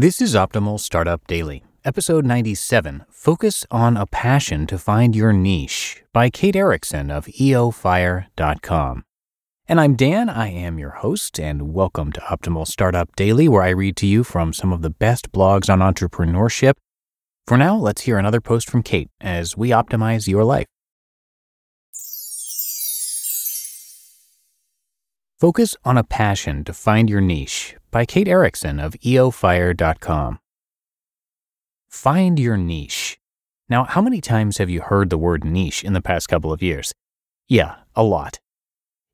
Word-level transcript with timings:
This 0.00 0.22
is 0.22 0.34
Optimal 0.34 0.80
Startup 0.80 1.20
Daily, 1.26 1.62
episode 1.84 2.24
97 2.24 3.04
Focus 3.10 3.66
on 3.70 3.98
a 3.98 4.06
Passion 4.06 4.66
to 4.68 4.78
Find 4.78 5.14
Your 5.14 5.30
Niche 5.34 6.02
by 6.14 6.30
Kate 6.30 6.56
Erickson 6.56 7.10
of 7.10 7.26
EOFire.com. 7.26 9.04
And 9.68 9.78
I'm 9.78 9.96
Dan, 9.96 10.30
I 10.30 10.48
am 10.48 10.78
your 10.78 10.92
host, 10.92 11.38
and 11.38 11.74
welcome 11.74 12.12
to 12.12 12.20
Optimal 12.20 12.66
Startup 12.66 13.14
Daily, 13.14 13.46
where 13.46 13.60
I 13.62 13.68
read 13.68 13.94
to 13.96 14.06
you 14.06 14.24
from 14.24 14.54
some 14.54 14.72
of 14.72 14.80
the 14.80 14.88
best 14.88 15.32
blogs 15.32 15.68
on 15.68 15.80
entrepreneurship. 15.80 16.76
For 17.46 17.58
now, 17.58 17.76
let's 17.76 18.00
hear 18.00 18.16
another 18.16 18.40
post 18.40 18.70
from 18.70 18.82
Kate 18.82 19.10
as 19.20 19.54
we 19.54 19.68
optimize 19.68 20.26
your 20.26 20.44
life. 20.44 20.64
Focus 25.40 25.74
on 25.86 25.96
a 25.96 26.04
Passion 26.04 26.64
to 26.64 26.74
Find 26.74 27.08
Your 27.08 27.22
Niche 27.22 27.74
by 27.90 28.04
Kate 28.04 28.28
Erickson 28.28 28.78
of 28.78 28.92
eofire.com. 29.02 30.38
Find 31.88 32.38
your 32.38 32.58
niche. 32.58 33.18
Now, 33.66 33.84
how 33.84 34.02
many 34.02 34.20
times 34.20 34.58
have 34.58 34.68
you 34.68 34.82
heard 34.82 35.08
the 35.08 35.16
word 35.16 35.42
niche 35.42 35.82
in 35.82 35.94
the 35.94 36.02
past 36.02 36.28
couple 36.28 36.52
of 36.52 36.62
years? 36.62 36.92
Yeah, 37.48 37.76
a 37.96 38.02
lot. 38.02 38.38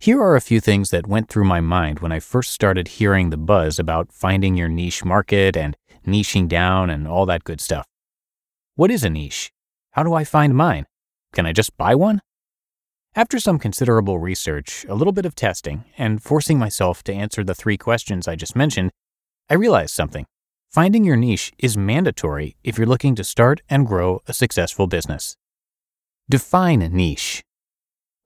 Here 0.00 0.20
are 0.20 0.34
a 0.34 0.40
few 0.40 0.58
things 0.60 0.90
that 0.90 1.06
went 1.06 1.28
through 1.28 1.44
my 1.44 1.60
mind 1.60 2.00
when 2.00 2.10
I 2.10 2.18
first 2.18 2.50
started 2.50 2.88
hearing 2.88 3.30
the 3.30 3.36
buzz 3.36 3.78
about 3.78 4.10
finding 4.10 4.56
your 4.56 4.68
niche 4.68 5.04
market 5.04 5.56
and 5.56 5.76
niching 6.04 6.48
down 6.48 6.90
and 6.90 7.06
all 7.06 7.26
that 7.26 7.44
good 7.44 7.60
stuff. 7.60 7.86
What 8.74 8.90
is 8.90 9.04
a 9.04 9.10
niche? 9.10 9.52
How 9.92 10.02
do 10.02 10.12
I 10.12 10.24
find 10.24 10.56
mine? 10.56 10.86
Can 11.32 11.46
I 11.46 11.52
just 11.52 11.76
buy 11.76 11.94
one? 11.94 12.20
After 13.18 13.40
some 13.40 13.58
considerable 13.58 14.18
research, 14.18 14.84
a 14.90 14.94
little 14.94 15.10
bit 15.14 15.24
of 15.24 15.34
testing, 15.34 15.86
and 15.96 16.22
forcing 16.22 16.58
myself 16.58 17.02
to 17.04 17.14
answer 17.14 17.42
the 17.42 17.54
three 17.54 17.78
questions 17.78 18.28
I 18.28 18.36
just 18.36 18.54
mentioned, 18.54 18.90
I 19.48 19.54
realized 19.54 19.94
something. 19.94 20.26
Finding 20.70 21.02
your 21.02 21.16
niche 21.16 21.50
is 21.56 21.78
mandatory 21.78 22.56
if 22.62 22.76
you're 22.76 22.86
looking 22.86 23.14
to 23.14 23.24
start 23.24 23.62
and 23.70 23.86
grow 23.86 24.20
a 24.28 24.34
successful 24.34 24.86
business. 24.86 25.34
Define 26.28 26.82
a 26.82 26.90
niche. 26.90 27.42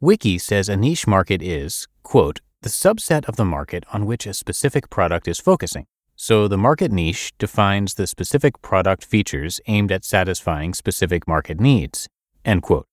Wiki 0.00 0.38
says 0.38 0.68
a 0.68 0.76
niche 0.76 1.06
market 1.06 1.40
is, 1.40 1.86
quote, 2.02 2.40
the 2.62 2.68
subset 2.68 3.24
of 3.26 3.36
the 3.36 3.44
market 3.44 3.84
on 3.92 4.06
which 4.06 4.26
a 4.26 4.34
specific 4.34 4.90
product 4.90 5.28
is 5.28 5.38
focusing. 5.38 5.86
So 6.16 6.48
the 6.48 6.58
market 6.58 6.90
niche 6.90 7.30
defines 7.38 7.94
the 7.94 8.08
specific 8.08 8.60
product 8.60 9.04
features 9.04 9.60
aimed 9.68 9.92
at 9.92 10.04
satisfying 10.04 10.74
specific 10.74 11.28
market 11.28 11.60
needs. 11.60 12.08
End 12.44 12.62
quote. 12.62 12.86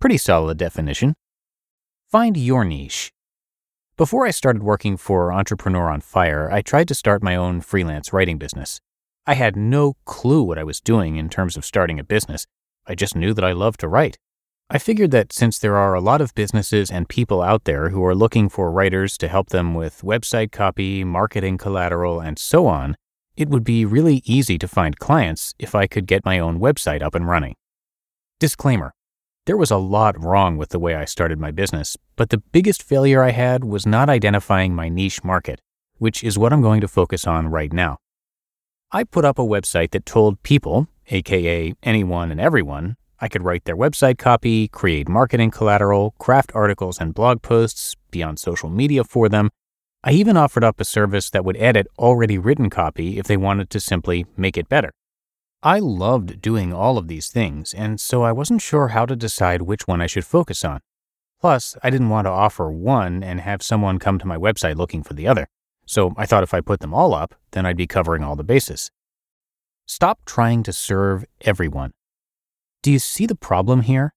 Pretty 0.00 0.16
solid 0.16 0.56
definition. 0.56 1.14
Find 2.10 2.36
your 2.36 2.64
niche. 2.64 3.10
Before 3.96 4.26
I 4.26 4.30
started 4.30 4.62
working 4.62 4.96
for 4.96 5.32
Entrepreneur 5.32 5.90
on 5.90 6.00
Fire, 6.00 6.48
I 6.52 6.62
tried 6.62 6.86
to 6.86 6.94
start 6.94 7.20
my 7.20 7.34
own 7.34 7.60
freelance 7.60 8.12
writing 8.12 8.38
business. 8.38 8.80
I 9.26 9.34
had 9.34 9.56
no 9.56 9.94
clue 10.04 10.44
what 10.44 10.56
I 10.56 10.62
was 10.62 10.80
doing 10.80 11.16
in 11.16 11.28
terms 11.28 11.56
of 11.56 11.64
starting 11.64 11.98
a 11.98 12.04
business. 12.04 12.46
I 12.86 12.94
just 12.94 13.16
knew 13.16 13.34
that 13.34 13.44
I 13.44 13.50
loved 13.50 13.80
to 13.80 13.88
write. 13.88 14.18
I 14.70 14.78
figured 14.78 15.10
that 15.10 15.32
since 15.32 15.58
there 15.58 15.76
are 15.76 15.94
a 15.94 16.00
lot 16.00 16.20
of 16.20 16.32
businesses 16.36 16.92
and 16.92 17.08
people 17.08 17.42
out 17.42 17.64
there 17.64 17.88
who 17.88 18.04
are 18.04 18.14
looking 18.14 18.48
for 18.48 18.70
writers 18.70 19.18
to 19.18 19.26
help 19.26 19.48
them 19.48 19.74
with 19.74 20.02
website 20.02 20.52
copy, 20.52 21.02
marketing 21.02 21.58
collateral, 21.58 22.20
and 22.20 22.38
so 22.38 22.68
on, 22.68 22.94
it 23.36 23.48
would 23.48 23.64
be 23.64 23.84
really 23.84 24.22
easy 24.24 24.58
to 24.58 24.68
find 24.68 25.00
clients 25.00 25.54
if 25.58 25.74
I 25.74 25.88
could 25.88 26.06
get 26.06 26.24
my 26.24 26.38
own 26.38 26.60
website 26.60 27.02
up 27.02 27.16
and 27.16 27.26
running. 27.26 27.56
Disclaimer 28.38 28.92
there 29.46 29.56
was 29.56 29.70
a 29.70 29.76
lot 29.76 30.22
wrong 30.22 30.56
with 30.56 30.70
the 30.70 30.78
way 30.78 30.96
I 30.96 31.04
started 31.04 31.38
my 31.38 31.52
business, 31.52 31.96
but 32.16 32.30
the 32.30 32.42
biggest 32.50 32.82
failure 32.82 33.22
I 33.22 33.30
had 33.30 33.62
was 33.64 33.86
not 33.86 34.10
identifying 34.10 34.74
my 34.74 34.88
niche 34.88 35.22
market, 35.22 35.60
which 35.98 36.24
is 36.24 36.36
what 36.36 36.52
I'm 36.52 36.62
going 36.62 36.80
to 36.80 36.88
focus 36.88 37.26
on 37.28 37.46
right 37.48 37.72
now. 37.72 37.96
I 38.90 39.04
put 39.04 39.24
up 39.24 39.38
a 39.38 39.42
website 39.42 39.92
that 39.92 40.04
told 40.04 40.42
people, 40.42 40.88
aka 41.10 41.74
anyone 41.84 42.32
and 42.32 42.40
everyone, 42.40 42.96
I 43.20 43.28
could 43.28 43.44
write 43.44 43.64
their 43.64 43.76
website 43.76 44.18
copy, 44.18 44.66
create 44.66 45.08
marketing 45.08 45.52
collateral, 45.52 46.14
craft 46.18 46.50
articles 46.54 47.00
and 47.00 47.14
blog 47.14 47.40
posts, 47.40 47.94
be 48.10 48.24
on 48.24 48.36
social 48.36 48.68
media 48.68 49.04
for 49.04 49.28
them. 49.28 49.50
I 50.02 50.10
even 50.10 50.36
offered 50.36 50.64
up 50.64 50.80
a 50.80 50.84
service 50.84 51.30
that 51.30 51.44
would 51.44 51.56
edit 51.56 51.86
already 51.98 52.36
written 52.36 52.68
copy 52.68 53.18
if 53.18 53.26
they 53.26 53.36
wanted 53.36 53.70
to 53.70 53.80
simply 53.80 54.26
make 54.36 54.56
it 54.56 54.68
better. 54.68 54.90
I 55.62 55.78
loved 55.78 56.40
doing 56.40 56.72
all 56.72 56.98
of 56.98 57.08
these 57.08 57.28
things, 57.28 57.74
and 57.74 58.00
so 58.00 58.22
I 58.22 58.32
wasn't 58.32 58.62
sure 58.62 58.88
how 58.88 59.06
to 59.06 59.16
decide 59.16 59.62
which 59.62 59.86
one 59.86 60.00
I 60.00 60.06
should 60.06 60.24
focus 60.24 60.64
on. 60.64 60.80
Plus, 61.40 61.76
I 61.82 61.90
didn't 61.90 62.10
want 62.10 62.26
to 62.26 62.30
offer 62.30 62.70
one 62.70 63.22
and 63.22 63.40
have 63.40 63.62
someone 63.62 63.98
come 63.98 64.18
to 64.18 64.26
my 64.26 64.36
website 64.36 64.76
looking 64.76 65.02
for 65.02 65.14
the 65.14 65.26
other, 65.26 65.48
so 65.86 66.14
I 66.16 66.26
thought 66.26 66.42
if 66.42 66.54
I 66.54 66.60
put 66.60 66.80
them 66.80 66.94
all 66.94 67.14
up, 67.14 67.34
then 67.52 67.66
I'd 67.66 67.76
be 67.76 67.86
covering 67.86 68.22
all 68.22 68.36
the 68.36 68.44
bases. 68.44 68.90
Stop 69.86 70.20
trying 70.24 70.62
to 70.64 70.72
serve 70.72 71.24
everyone. 71.40 71.92
Do 72.82 72.92
you 72.92 72.98
see 72.98 73.26
the 73.26 73.34
problem 73.34 73.82
here? 73.82 74.14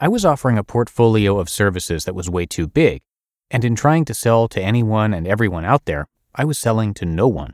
I 0.00 0.08
was 0.08 0.24
offering 0.24 0.58
a 0.58 0.64
portfolio 0.64 1.38
of 1.38 1.48
services 1.48 2.04
that 2.04 2.14
was 2.14 2.28
way 2.28 2.44
too 2.46 2.66
big, 2.66 3.02
and 3.50 3.64
in 3.64 3.76
trying 3.76 4.04
to 4.06 4.14
sell 4.14 4.48
to 4.48 4.60
anyone 4.60 5.14
and 5.14 5.26
everyone 5.26 5.64
out 5.64 5.84
there, 5.84 6.06
I 6.34 6.44
was 6.44 6.58
selling 6.58 6.94
to 6.94 7.04
no 7.04 7.28
one. 7.28 7.52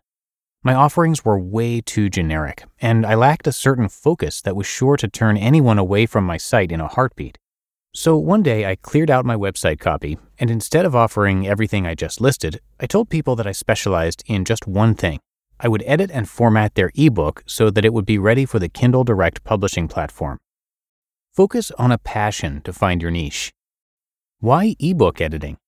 My 0.65 0.75
offerings 0.75 1.25
were 1.25 1.39
way 1.39 1.81
too 1.81 2.11
generic, 2.11 2.65
and 2.81 3.07
I 3.07 3.15
lacked 3.15 3.47
a 3.47 3.53
certain 3.53 3.89
focus 3.89 4.43
that 4.43 4.57
was 4.57 4.67
sure 4.67 4.97
to 4.97 5.07
turn 5.07 5.37
anyone 5.37 5.79
away 5.79 6.05
from 6.05 6.25
my 6.25 6.37
site 6.37 6.73
in 6.73 6.81
a 6.81 6.89
heartbeat. 6.89 7.39
So 7.95 8.17
one 8.17 8.43
day 8.43 8.67
I 8.67 8.75
cleared 8.75 9.09
out 9.09 9.25
my 9.25 9.37
website 9.37 9.79
copy, 9.79 10.19
and 10.37 10.51
instead 10.51 10.85
of 10.85 10.97
offering 10.97 11.47
everything 11.47 11.87
I 11.87 11.95
just 11.95 12.21
listed, 12.21 12.61
I 12.81 12.87
told 12.87 13.09
people 13.09 13.37
that 13.37 13.47
I 13.47 13.53
specialized 13.53 14.25
in 14.27 14.45
just 14.45 14.67
one 14.67 14.97
thing. 14.97 15.21
I 15.61 15.69
would 15.69 15.85
edit 15.87 16.11
and 16.13 16.29
format 16.29 16.75
their 16.75 16.91
ebook 16.97 17.45
so 17.47 17.71
that 17.71 17.85
it 17.85 17.93
would 17.93 18.07
be 18.07 18.19
ready 18.19 18.45
for 18.45 18.59
the 18.59 18.69
Kindle 18.69 19.05
Direct 19.05 19.45
publishing 19.45 19.87
platform. 19.87 20.39
Focus 21.33 21.71
on 21.79 21.93
a 21.93 21.99
passion 21.99 22.63
to 22.63 22.73
find 22.73 23.01
your 23.01 23.13
niche. 23.13 23.53
Why 24.41 24.75
ebook 24.81 25.21
editing? 25.21 25.59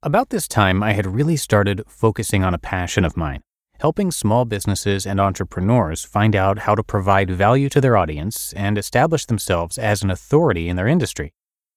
About 0.00 0.30
this 0.30 0.46
time, 0.46 0.80
I 0.80 0.92
had 0.92 1.06
really 1.06 1.36
started 1.36 1.82
focusing 1.88 2.44
on 2.44 2.54
a 2.54 2.58
passion 2.58 3.04
of 3.04 3.16
mine 3.16 3.42
helping 3.82 4.10
small 4.10 4.46
businesses 4.46 5.04
and 5.06 5.20
entrepreneurs 5.20 6.04
find 6.04 6.34
out 6.34 6.60
how 6.60 6.74
to 6.74 6.82
provide 6.82 7.30
value 7.30 7.68
to 7.68 7.80
their 7.80 7.96
audience 7.96 8.54
and 8.54 8.78
establish 8.78 9.26
themselves 9.26 9.76
as 9.76 10.02
an 10.02 10.10
authority 10.10 10.68
in 10.70 10.76
their 10.76 10.86
industry. 10.86 11.34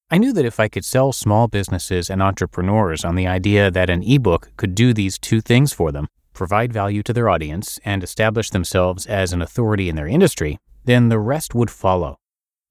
I 0.09 0.17
knew 0.17 0.31
that 0.33 0.45
if 0.45 0.59
I 0.59 0.69
could 0.69 0.85
sell 0.85 1.11
small 1.11 1.47
businesses 1.47 2.09
and 2.09 2.21
entrepreneurs 2.21 3.03
on 3.03 3.15
the 3.15 3.27
idea 3.27 3.69
that 3.71 3.89
an 3.89 4.03
ebook 4.03 4.51
could 4.55 4.75
do 4.75 4.93
these 4.93 5.17
two 5.17 5.41
things 5.41 5.73
for 5.73 5.91
them 5.91 6.07
provide 6.33 6.71
value 6.71 7.03
to 7.03 7.11
their 7.11 7.27
audience 7.27 7.79
and 7.83 8.03
establish 8.03 8.51
themselves 8.51 9.05
as 9.05 9.33
an 9.33 9.41
authority 9.41 9.89
in 9.89 9.95
their 9.95 10.07
industry 10.07 10.59
then 10.85 11.09
the 11.09 11.19
rest 11.19 11.53
would 11.53 11.71
follow. 11.71 12.19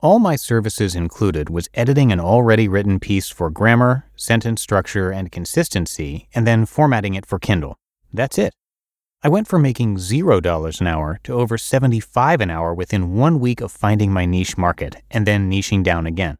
All 0.00 0.18
my 0.18 0.36
services 0.36 0.94
included 0.94 1.50
was 1.50 1.68
editing 1.74 2.12
an 2.12 2.20
already 2.20 2.68
written 2.68 3.00
piece 3.00 3.28
for 3.28 3.50
grammar, 3.50 4.06
sentence 4.16 4.62
structure, 4.62 5.10
and 5.10 5.32
consistency, 5.32 6.28
and 6.34 6.46
then 6.46 6.66
formatting 6.66 7.14
it 7.14 7.26
for 7.26 7.38
Kindle. 7.38 7.76
That's 8.12 8.38
it. 8.38 8.54
I 9.24 9.28
went 9.28 9.48
from 9.48 9.62
making 9.62 9.96
$0 9.96 10.80
an 10.82 10.86
hour 10.86 11.18
to 11.24 11.32
over 11.32 11.56
75 11.56 12.42
an 12.42 12.50
hour 12.50 12.74
within 12.74 13.14
one 13.14 13.40
week 13.40 13.62
of 13.62 13.72
finding 13.72 14.12
my 14.12 14.26
niche 14.26 14.58
market 14.58 14.96
and 15.10 15.26
then 15.26 15.50
niching 15.50 15.82
down 15.82 16.06
again. 16.06 16.36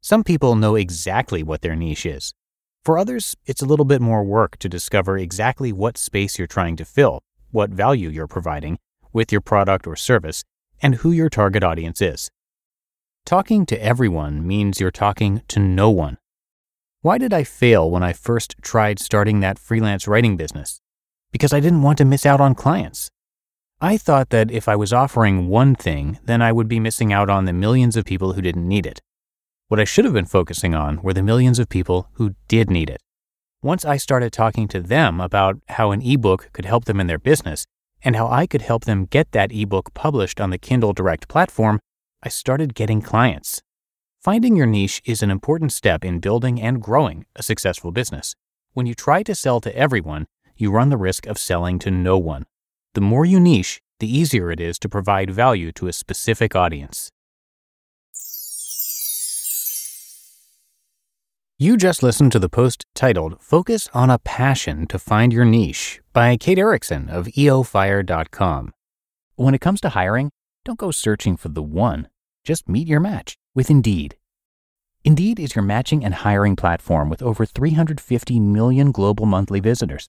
Some 0.00 0.22
people 0.22 0.54
know 0.54 0.76
exactly 0.76 1.42
what 1.42 1.62
their 1.62 1.74
niche 1.74 2.06
is. 2.06 2.32
For 2.84 2.96
others, 2.96 3.34
it's 3.44 3.60
a 3.60 3.66
little 3.66 3.84
bit 3.84 4.00
more 4.00 4.22
work 4.22 4.56
to 4.58 4.68
discover 4.68 5.18
exactly 5.18 5.72
what 5.72 5.98
space 5.98 6.38
you're 6.38 6.46
trying 6.46 6.76
to 6.76 6.84
fill, 6.84 7.22
what 7.50 7.70
value 7.70 8.08
you're 8.08 8.28
providing, 8.28 8.78
with 9.12 9.32
your 9.32 9.40
product 9.40 9.88
or 9.88 9.96
service 9.96 10.44
and 10.80 10.96
who 10.96 11.10
your 11.10 11.28
target 11.28 11.64
audience 11.64 12.00
is. 12.00 12.30
Talking 13.26 13.66
to 13.66 13.84
everyone 13.84 14.46
means 14.46 14.78
you're 14.78 14.92
talking 14.92 15.42
to 15.48 15.58
no 15.58 15.90
one. 15.90 16.18
Why 17.00 17.18
did 17.18 17.32
I 17.32 17.42
fail 17.42 17.90
when 17.90 18.04
I 18.04 18.12
first 18.12 18.54
tried 18.62 19.00
starting 19.00 19.40
that 19.40 19.58
freelance 19.58 20.06
writing 20.06 20.36
business? 20.36 20.81
Because 21.32 21.52
I 21.52 21.60
didn't 21.60 21.82
want 21.82 21.98
to 21.98 22.04
miss 22.04 22.24
out 22.24 22.40
on 22.40 22.54
clients. 22.54 23.10
I 23.80 23.96
thought 23.96 24.30
that 24.30 24.50
if 24.50 24.68
I 24.68 24.76
was 24.76 24.92
offering 24.92 25.48
one 25.48 25.74
thing, 25.74 26.20
then 26.24 26.40
I 26.40 26.52
would 26.52 26.68
be 26.68 26.78
missing 26.78 27.12
out 27.12 27.28
on 27.28 27.46
the 27.46 27.52
millions 27.52 27.96
of 27.96 28.04
people 28.04 28.34
who 28.34 28.42
didn't 28.42 28.68
need 28.68 28.86
it. 28.86 29.00
What 29.66 29.80
I 29.80 29.84
should 29.84 30.04
have 30.04 30.14
been 30.14 30.26
focusing 30.26 30.74
on 30.74 31.02
were 31.02 31.14
the 31.14 31.22
millions 31.22 31.58
of 31.58 31.68
people 31.68 32.08
who 32.12 32.36
did 32.46 32.70
need 32.70 32.90
it. 32.90 33.00
Once 33.62 33.84
I 33.84 33.96
started 33.96 34.32
talking 34.32 34.68
to 34.68 34.80
them 34.80 35.20
about 35.20 35.58
how 35.68 35.92
an 35.92 36.02
ebook 36.02 36.50
could 36.52 36.64
help 36.64 36.84
them 36.84 37.00
in 37.00 37.06
their 37.06 37.18
business 37.18 37.64
and 38.04 38.14
how 38.14 38.28
I 38.28 38.46
could 38.46 38.62
help 38.62 38.84
them 38.84 39.06
get 39.06 39.32
that 39.32 39.52
ebook 39.52 39.94
published 39.94 40.40
on 40.40 40.50
the 40.50 40.58
Kindle 40.58 40.92
Direct 40.92 41.26
platform, 41.26 41.80
I 42.22 42.28
started 42.28 42.74
getting 42.74 43.00
clients. 43.00 43.62
Finding 44.20 44.54
your 44.54 44.66
niche 44.66 45.00
is 45.04 45.22
an 45.22 45.30
important 45.30 45.72
step 45.72 46.04
in 46.04 46.20
building 46.20 46.60
and 46.60 46.80
growing 46.80 47.24
a 47.34 47.42
successful 47.42 47.90
business. 47.90 48.34
When 48.74 48.86
you 48.86 48.94
try 48.94 49.22
to 49.24 49.34
sell 49.34 49.60
to 49.62 49.76
everyone, 49.76 50.26
you 50.62 50.70
run 50.70 50.90
the 50.90 50.96
risk 50.96 51.26
of 51.26 51.38
selling 51.38 51.80
to 51.80 51.90
no 51.90 52.16
one. 52.16 52.46
The 52.94 53.00
more 53.00 53.24
you 53.24 53.40
niche, 53.40 53.82
the 53.98 54.06
easier 54.06 54.52
it 54.52 54.60
is 54.60 54.78
to 54.78 54.88
provide 54.88 55.28
value 55.28 55.72
to 55.72 55.88
a 55.88 55.92
specific 55.92 56.54
audience. 56.54 57.10
You 61.58 61.76
just 61.76 62.02
listened 62.02 62.30
to 62.32 62.38
the 62.38 62.48
post 62.48 62.84
titled 62.94 63.40
Focus 63.40 63.88
on 63.92 64.08
a 64.08 64.18
Passion 64.20 64.86
to 64.86 64.98
Find 64.98 65.32
Your 65.32 65.44
Niche 65.44 66.00
by 66.12 66.36
Kate 66.36 66.58
Erickson 66.58 67.08
of 67.08 67.26
eofire.com. 67.26 68.72
When 69.34 69.54
it 69.54 69.60
comes 69.60 69.80
to 69.80 69.88
hiring, 69.90 70.30
don't 70.64 70.78
go 70.78 70.92
searching 70.92 71.36
for 71.36 71.48
the 71.48 71.62
one, 71.62 72.08
just 72.44 72.68
meet 72.68 72.86
your 72.86 73.00
match 73.00 73.36
with 73.54 73.68
Indeed. 73.68 74.16
Indeed 75.04 75.40
is 75.40 75.56
your 75.56 75.64
matching 75.64 76.04
and 76.04 76.14
hiring 76.14 76.54
platform 76.54 77.10
with 77.10 77.22
over 77.22 77.44
350 77.44 78.38
million 78.38 78.92
global 78.92 79.26
monthly 79.26 79.58
visitors 79.58 80.08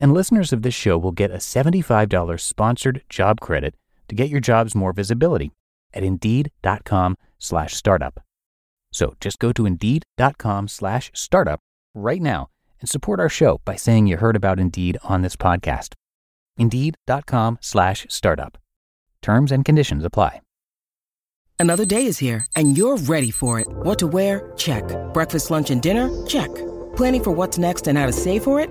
And 0.00 0.14
listeners 0.14 0.52
of 0.52 0.62
this 0.62 0.74
show 0.74 0.96
will 0.96 1.12
get 1.12 1.30
a 1.30 1.38
$75 1.38 2.40
sponsored 2.40 3.02
job 3.08 3.40
credit 3.40 3.74
to 4.08 4.14
get 4.14 4.28
your 4.28 4.40
jobs 4.40 4.74
more 4.74 4.92
visibility 4.92 5.50
at 5.92 6.02
indeed.com 6.02 7.16
slash 7.38 7.74
startup. 7.74 8.20
So 8.92 9.14
just 9.20 9.38
go 9.38 9.52
to 9.52 9.66
indeed.com 9.66 10.68
slash 10.68 11.10
startup 11.14 11.60
right 11.94 12.22
now 12.22 12.48
and 12.80 12.88
support 12.88 13.20
our 13.20 13.28
show 13.28 13.60
by 13.64 13.76
saying 13.76 14.06
you 14.06 14.16
heard 14.16 14.36
about 14.36 14.60
Indeed 14.60 14.98
on 15.02 15.22
this 15.22 15.36
podcast. 15.36 15.94
Indeed.com 16.56 17.58
slash 17.60 18.06
startup. 18.08 18.58
Terms 19.20 19.52
and 19.52 19.64
conditions 19.64 20.04
apply. 20.04 20.40
Another 21.58 21.84
day 21.84 22.06
is 22.06 22.18
here 22.18 22.46
and 22.54 22.78
you're 22.78 22.98
ready 22.98 23.32
for 23.32 23.58
it. 23.58 23.66
What 23.68 23.98
to 23.98 24.06
wear? 24.06 24.52
Check. 24.56 24.84
Breakfast, 25.12 25.50
lunch, 25.50 25.70
and 25.70 25.82
dinner? 25.82 26.08
Check. 26.26 26.54
Planning 26.94 27.24
for 27.24 27.30
what's 27.32 27.58
next 27.58 27.88
and 27.88 27.98
how 27.98 28.06
to 28.06 28.12
save 28.12 28.44
for 28.44 28.60
it? 28.60 28.70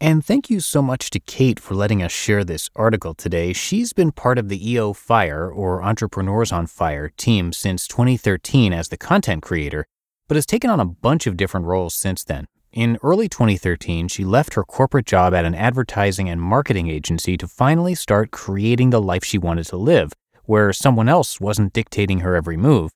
And 0.00 0.24
thank 0.24 0.48
you 0.48 0.60
so 0.60 0.80
much 0.80 1.10
to 1.10 1.18
Kate 1.18 1.58
for 1.58 1.74
letting 1.74 2.04
us 2.04 2.12
share 2.12 2.44
this 2.44 2.70
article 2.76 3.14
today. 3.14 3.52
She's 3.52 3.92
been 3.92 4.12
part 4.12 4.38
of 4.38 4.48
the 4.48 4.70
EO 4.70 4.92
Fire, 4.92 5.50
or 5.50 5.82
Entrepreneurs 5.82 6.52
on 6.52 6.68
Fire, 6.68 7.08
team 7.08 7.52
since 7.52 7.88
2013 7.88 8.72
as 8.72 8.90
the 8.90 8.96
content 8.96 9.42
creator, 9.42 9.86
but 10.28 10.36
has 10.36 10.46
taken 10.46 10.70
on 10.70 10.78
a 10.78 10.84
bunch 10.84 11.26
of 11.26 11.36
different 11.36 11.66
roles 11.66 11.96
since 11.96 12.22
then. 12.22 12.46
In 12.70 12.96
early 13.02 13.28
2013, 13.28 14.06
she 14.06 14.24
left 14.24 14.54
her 14.54 14.62
corporate 14.62 15.04
job 15.04 15.34
at 15.34 15.44
an 15.44 15.56
advertising 15.56 16.28
and 16.28 16.40
marketing 16.40 16.88
agency 16.88 17.36
to 17.36 17.48
finally 17.48 17.96
start 17.96 18.30
creating 18.30 18.90
the 18.90 19.02
life 19.02 19.24
she 19.24 19.36
wanted 19.36 19.66
to 19.66 19.76
live, 19.76 20.12
where 20.44 20.72
someone 20.72 21.08
else 21.08 21.40
wasn't 21.40 21.72
dictating 21.72 22.20
her 22.20 22.36
every 22.36 22.56
move. 22.56 22.92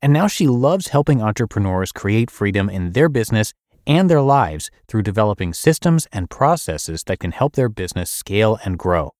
And 0.00 0.12
now 0.12 0.28
she 0.28 0.46
loves 0.46 0.88
helping 0.88 1.20
entrepreneurs 1.20 1.90
create 1.90 2.30
freedom 2.30 2.70
in 2.70 2.92
their 2.92 3.08
business 3.08 3.52
and 3.86 4.10
their 4.10 4.20
lives 4.20 4.70
through 4.88 5.02
developing 5.02 5.52
systems 5.52 6.06
and 6.12 6.30
processes 6.30 7.04
that 7.04 7.20
can 7.20 7.32
help 7.32 7.54
their 7.54 7.68
business 7.68 8.10
scale 8.10 8.58
and 8.64 8.78
grow. 8.78 9.12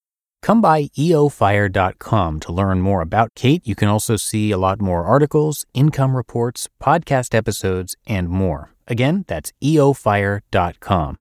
Come 0.42 0.60
by 0.60 0.84
eofire.com 0.96 2.40
to 2.40 2.52
learn 2.52 2.80
more 2.80 3.00
about 3.00 3.34
Kate. 3.34 3.66
You 3.66 3.74
can 3.74 3.88
also 3.88 4.16
see 4.16 4.50
a 4.50 4.58
lot 4.58 4.80
more 4.80 5.04
articles, 5.04 5.66
income 5.74 6.16
reports, 6.16 6.68
podcast 6.80 7.34
episodes, 7.34 7.96
and 8.06 8.28
more. 8.28 8.70
Again, 8.86 9.24
that's 9.26 9.52
eofire.com. 9.62 11.16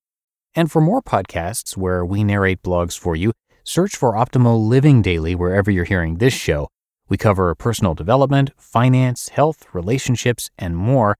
And 0.53 0.71
for 0.71 0.81
more 0.81 1.01
podcasts 1.01 1.75
where 1.75 2.05
we 2.05 2.23
narrate 2.23 2.61
blogs 2.61 2.97
for 2.97 3.15
you, 3.15 3.33
search 3.63 3.95
for 3.95 4.13
Optimal 4.13 4.67
Living 4.67 5.01
Daily 5.01 5.35
wherever 5.35 5.71
you're 5.71 5.85
hearing 5.85 6.17
this 6.17 6.33
show. 6.33 6.67
We 7.09 7.17
cover 7.17 7.53
personal 7.55 7.93
development, 7.93 8.51
finance, 8.57 9.29
health, 9.29 9.65
relationships, 9.73 10.49
and 10.57 10.77
more. 10.77 11.15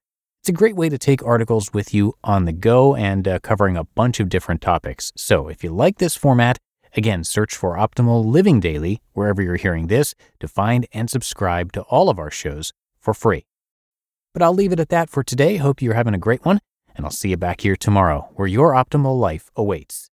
It's 0.46 0.50
a 0.52 0.54
great 0.54 0.76
way 0.76 0.90
to 0.90 1.00
take 1.00 1.26
articles 1.26 1.74
with 1.74 1.92
you 1.92 2.14
on 2.24 2.46
the 2.46 2.54
go 2.54 2.96
and 2.96 3.28
uh, 3.28 3.40
covering 3.40 3.76
a 3.76 3.84
bunch 3.84 4.20
of 4.20 4.30
different 4.30 4.62
topics. 4.62 5.12
So 5.18 5.48
if 5.48 5.64
you 5.64 5.72
like 5.72 5.98
this 5.98 6.16
format, 6.16 6.60
again, 6.96 7.24
search 7.24 7.56
for 7.56 7.75
Optimal 7.75 8.24
Living 8.24 8.60
Daily 8.60 9.02
wherever 9.14 9.42
you're 9.42 9.56
hearing 9.56 9.88
this 9.88 10.14
to 10.40 10.48
find 10.48 10.86
and 10.94 11.10
subscribe 11.10 11.72
to 11.72 11.82
all 11.90 12.12
of 12.12 12.20
our 12.20 12.30
shows 12.30 12.74
for 13.00 13.16
free. 13.16 13.48
But 14.36 14.44
I'll 14.44 14.54
leave 14.54 14.72
it 14.72 14.80
at 14.80 14.90
that 14.90 15.10
for 15.10 15.24
today. 15.24 15.58
Hope 15.58 15.82
you're 15.82 15.96
having 15.96 16.14
a 16.14 16.20
great 16.20 16.46
one, 16.46 16.60
and 16.96 17.08
I'll 17.08 17.12
see 17.12 17.30
you 17.30 17.38
back 17.38 17.62
here 17.62 17.75
tomorrow 17.75 18.30
where 18.36 18.48
your 18.48 18.74
optimal 18.74 19.20
life 19.20 19.50
awaits. 19.56 20.12